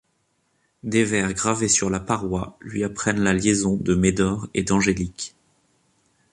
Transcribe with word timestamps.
Des 0.81 1.03
vers 1.03 1.31
gravés 1.31 1.67
sur 1.67 1.91
la 1.91 1.99
paroi 1.99 2.57
lui 2.59 2.83
apprennent 2.83 3.19
la 3.21 3.33
liaison 3.35 3.75
de 3.77 3.93
Médor 3.93 4.47
et 4.55 4.63
d'Angélique. 4.63 5.35